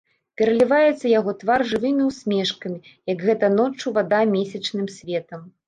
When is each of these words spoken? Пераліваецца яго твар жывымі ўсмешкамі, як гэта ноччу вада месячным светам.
Пераліваецца 0.41 1.11
яго 1.19 1.31
твар 1.43 1.59
жывымі 1.73 2.07
ўсмешкамі, 2.09 2.79
як 3.13 3.23
гэта 3.29 3.53
ноччу 3.59 3.87
вада 4.01 4.25
месячным 4.35 4.93
светам. 4.99 5.49